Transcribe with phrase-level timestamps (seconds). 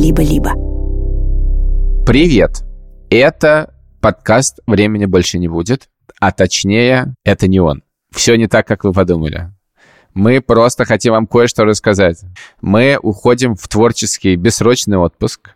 [0.00, 0.54] либо-либо.
[2.06, 2.62] Привет!
[3.10, 7.82] Это подкаст «Времени больше не будет», а точнее, это не он.
[8.10, 9.50] Все не так, как вы подумали.
[10.14, 12.22] Мы просто хотим вам кое-что рассказать.
[12.62, 15.50] Мы уходим в творческий бессрочный отпуск,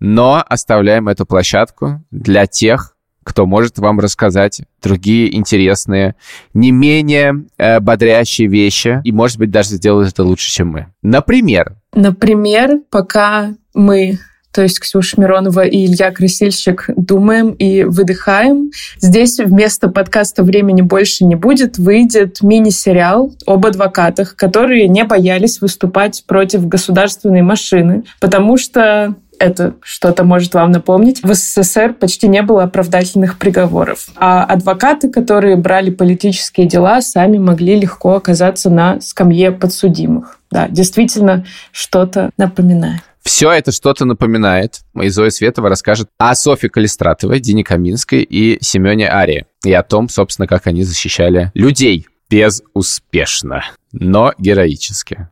[0.00, 6.14] но оставляем эту площадку для тех, кто может вам рассказать другие интересные,
[6.54, 10.86] не менее э, бодрящие вещи, и, может быть, даже сделают это лучше, чем мы.
[11.02, 11.76] Например?
[11.96, 14.18] Например, пока мы
[14.52, 18.70] то есть Ксюша Миронова и Илья Красильщик думаем и выдыхаем.
[18.98, 26.24] Здесь вместо подкаста «Времени больше не будет» выйдет мини-сериал об адвокатах, которые не боялись выступать
[26.26, 31.22] против государственной машины, потому что это что-то может вам напомнить.
[31.22, 34.08] В СССР почти не было оправдательных приговоров.
[34.16, 40.38] А адвокаты, которые брали политические дела, сами могли легко оказаться на скамье подсудимых.
[40.56, 43.02] Да, действительно, что-то напоминает.
[43.20, 44.80] Все это что-то напоминает.
[44.98, 49.44] И Зоя Светова расскажет о Софье Калистратовой, Дине Каминской и Семене Арии.
[49.66, 55.28] И о том, собственно, как они защищали людей безуспешно, но героически.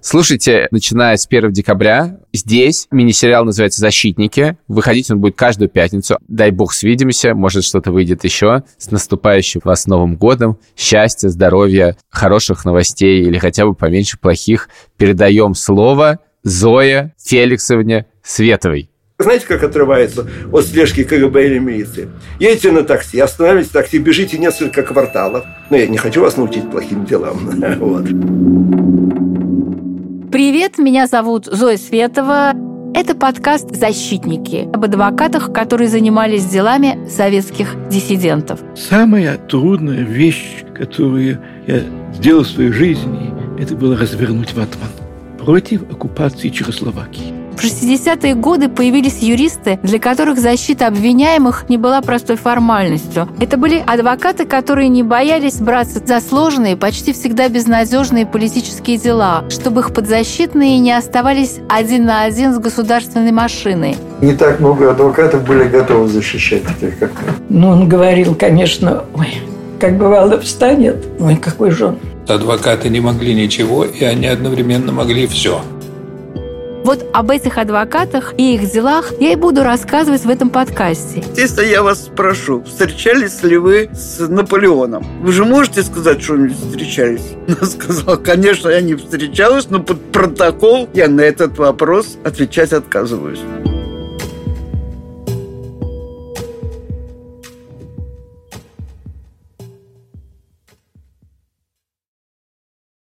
[0.00, 4.56] Слушайте, начиная с 1 декабря, здесь мини-сериал называется «Защитники».
[4.68, 6.18] Выходить он будет каждую пятницу.
[6.28, 8.62] Дай бог свидимся, может что-то выйдет еще.
[8.78, 10.58] С наступающим вас Новым годом.
[10.76, 14.68] Счастья, здоровья, хороших новостей или хотя бы поменьше плохих.
[14.96, 18.90] Передаем слово Зое Феликсовне Световой.
[19.18, 22.10] Знаете, как отрывается от слежки КГБ или милиции?
[22.38, 25.44] Едете на такси, останавливаетесь в такси, бежите несколько кварталов.
[25.70, 27.50] Но я не хочу вас научить плохим делам.
[27.78, 29.35] Вот.
[30.36, 32.52] Привет, меня зовут Зоя Светова.
[32.94, 38.60] Это подкаст «Защитники» об адвокатах, которые занимались делами советских диссидентов.
[38.74, 41.80] Самая трудная вещь, которую я
[42.12, 44.90] сделал в своей жизни, это было развернуть ватман
[45.38, 47.35] против оккупации Чехословакии.
[47.56, 53.28] В 60-е годы появились юристы, для которых защита обвиняемых не была простой формальностью.
[53.40, 59.80] Это были адвокаты, которые не боялись браться за сложные, почти всегда безнадежные политические дела, чтобы
[59.80, 63.96] их подзащитные не оставались один на один с государственной машиной.
[64.20, 67.10] Не так много адвокатов были готовы защищать таких, как.
[67.48, 69.38] Ну, он говорил, конечно, ой,
[69.80, 71.98] как бывало встанет, ой, какой же он.
[72.28, 75.62] Адвокаты не могли ничего, и они одновременно могли все.
[76.86, 81.20] Вот об этих адвокатах и их делах я и буду рассказывать в этом подкасте.
[81.36, 85.04] Если я вас спрошу, встречались ли вы с Наполеоном?
[85.20, 87.32] Вы же можете сказать, что не встречались?
[87.48, 93.40] Она сказала, конечно, я не встречалась, но под протокол я на этот вопрос отвечать отказываюсь.